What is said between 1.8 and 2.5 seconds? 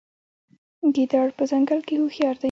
کې هوښیار دی.